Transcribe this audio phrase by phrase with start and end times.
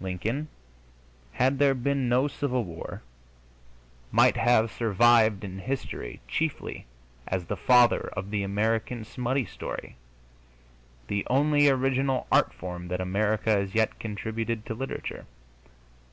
[0.00, 0.46] Lincoln,
[1.32, 3.02] had there been no Civil War,
[4.12, 6.86] might have survived in history chiefly
[7.26, 9.96] as the father of the American smutty story
[11.08, 15.26] the only original art form that America has yet contributed to literature.